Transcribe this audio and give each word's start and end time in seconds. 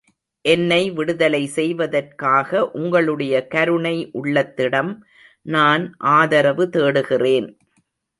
என்னை 0.45 0.91
விடுதலை 0.91 1.41
செய்வதற்காக 1.47 2.69
உங்களுடைய 2.71 3.33
கருணை 3.47 3.93
உள்ளத்திடம் 4.13 4.91
நான் 5.45 5.83
ஆதரவு 6.15 6.65
தேடுகிறேன். 6.69 7.49